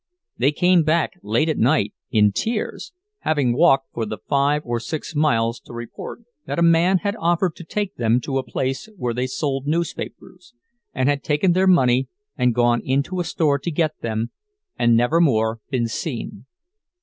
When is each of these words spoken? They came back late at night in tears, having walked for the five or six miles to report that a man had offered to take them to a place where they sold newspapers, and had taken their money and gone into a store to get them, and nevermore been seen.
They 0.35 0.51
came 0.51 0.81
back 0.83 1.11
late 1.21 1.47
at 1.47 1.59
night 1.59 1.93
in 2.09 2.31
tears, 2.31 2.91
having 3.19 3.53
walked 3.55 3.93
for 3.93 4.03
the 4.03 4.17
five 4.27 4.63
or 4.65 4.79
six 4.79 5.13
miles 5.13 5.59
to 5.59 5.73
report 5.73 6.21
that 6.47 6.57
a 6.57 6.63
man 6.63 6.97
had 7.03 7.15
offered 7.19 7.55
to 7.57 7.63
take 7.63 7.97
them 7.97 8.19
to 8.21 8.39
a 8.39 8.43
place 8.43 8.89
where 8.97 9.13
they 9.13 9.27
sold 9.27 9.67
newspapers, 9.67 10.55
and 10.91 11.07
had 11.07 11.23
taken 11.23 11.51
their 11.51 11.67
money 11.67 12.07
and 12.35 12.55
gone 12.55 12.81
into 12.83 13.19
a 13.19 13.23
store 13.23 13.59
to 13.59 13.69
get 13.69 14.01
them, 14.01 14.31
and 14.75 14.97
nevermore 14.97 15.59
been 15.69 15.87
seen. 15.87 16.47